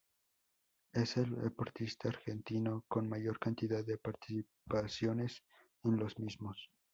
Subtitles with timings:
[0.93, 5.43] Es el deportista argentino con mayor cantidad de participaciones
[5.83, 6.71] en los mismos.